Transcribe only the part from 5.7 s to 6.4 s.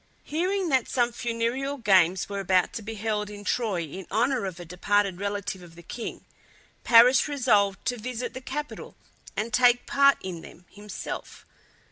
the king,